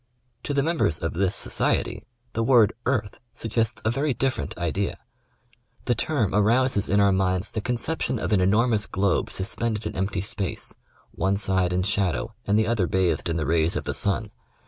[0.45, 2.01] To the members of this society
[2.33, 4.97] the word" earth" suggests a very diffei'ent idea.
[5.85, 9.95] The term arouses in our minds the concep tion of an enormous globe suspended in
[9.95, 10.73] empty space,
[11.11, 14.31] one side in shadow and the other bathed in the rays of the sun.